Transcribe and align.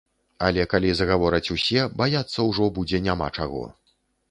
Але 0.45 0.63
калі 0.71 0.93
загавораць 1.01 1.51
усе, 1.57 1.85
баяцца 2.03 2.39
ўжо 2.49 2.73
будзе 2.81 3.05
няма 3.11 3.31
чаго. 3.39 3.63